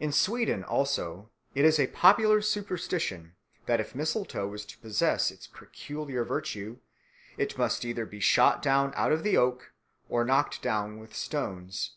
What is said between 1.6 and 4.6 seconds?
is a popular superstition that if mistletoe